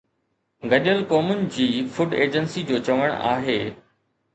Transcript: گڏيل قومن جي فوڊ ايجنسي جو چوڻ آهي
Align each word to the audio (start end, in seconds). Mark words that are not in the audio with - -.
گڏيل 0.71 1.03
قومن 1.11 1.45
جي 1.57 1.69
فوڊ 1.95 2.19
ايجنسي 2.25 2.67
جو 2.73 2.85
چوڻ 2.91 3.09
آهي 3.35 3.61